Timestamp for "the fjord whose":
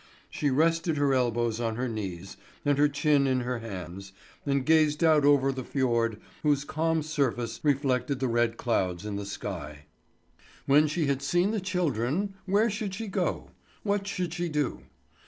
5.51-6.63